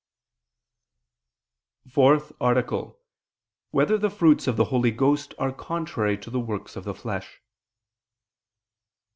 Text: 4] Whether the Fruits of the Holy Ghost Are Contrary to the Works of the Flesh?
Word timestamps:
4] 1.91 2.17
Whether 3.69 3.99
the 3.99 4.09
Fruits 4.09 4.47
of 4.47 4.57
the 4.57 4.65
Holy 4.73 4.89
Ghost 4.89 5.35
Are 5.37 5.51
Contrary 5.51 6.17
to 6.17 6.31
the 6.31 6.39
Works 6.39 6.75
of 6.75 6.85
the 6.85 6.95
Flesh? 6.95 7.39